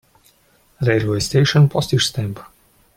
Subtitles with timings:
[0.81, 2.39] Railway station Postage stamp.